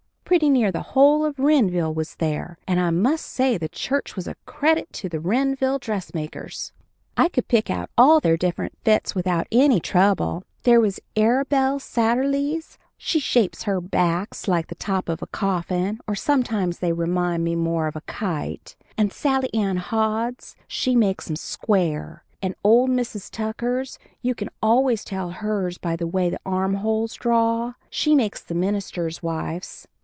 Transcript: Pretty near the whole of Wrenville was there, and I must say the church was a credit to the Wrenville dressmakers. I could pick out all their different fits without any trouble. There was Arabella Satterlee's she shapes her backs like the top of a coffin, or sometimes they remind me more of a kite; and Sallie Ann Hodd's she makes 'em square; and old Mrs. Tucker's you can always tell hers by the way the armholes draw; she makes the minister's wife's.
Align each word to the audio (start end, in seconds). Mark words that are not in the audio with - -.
Pretty 0.31 0.49
near 0.49 0.71
the 0.71 0.81
whole 0.93 1.25
of 1.25 1.37
Wrenville 1.39 1.93
was 1.93 2.15
there, 2.15 2.57
and 2.65 2.79
I 2.79 2.89
must 2.89 3.25
say 3.25 3.57
the 3.57 3.67
church 3.67 4.15
was 4.15 4.29
a 4.29 4.35
credit 4.45 4.87
to 4.93 5.09
the 5.09 5.19
Wrenville 5.19 5.77
dressmakers. 5.77 6.71
I 7.17 7.27
could 7.27 7.49
pick 7.49 7.69
out 7.69 7.89
all 7.97 8.21
their 8.21 8.37
different 8.37 8.77
fits 8.85 9.13
without 9.13 9.45
any 9.51 9.81
trouble. 9.81 10.45
There 10.63 10.79
was 10.79 11.01
Arabella 11.17 11.81
Satterlee's 11.81 12.77
she 12.97 13.19
shapes 13.19 13.63
her 13.63 13.81
backs 13.81 14.47
like 14.47 14.67
the 14.67 14.75
top 14.75 15.09
of 15.09 15.21
a 15.21 15.27
coffin, 15.27 15.99
or 16.07 16.15
sometimes 16.15 16.79
they 16.79 16.93
remind 16.93 17.43
me 17.43 17.53
more 17.57 17.87
of 17.87 17.97
a 17.97 18.01
kite; 18.07 18.77
and 18.97 19.11
Sallie 19.11 19.53
Ann 19.53 19.79
Hodd's 19.79 20.55
she 20.65 20.95
makes 20.95 21.29
'em 21.29 21.35
square; 21.35 22.23
and 22.41 22.55
old 22.63 22.89
Mrs. 22.89 23.29
Tucker's 23.29 23.99
you 24.21 24.33
can 24.33 24.47
always 24.63 25.03
tell 25.03 25.31
hers 25.31 25.77
by 25.77 25.97
the 25.97 26.07
way 26.07 26.29
the 26.29 26.39
armholes 26.45 27.15
draw; 27.15 27.73
she 27.89 28.15
makes 28.15 28.39
the 28.41 28.55
minister's 28.55 29.21
wife's. 29.21 29.89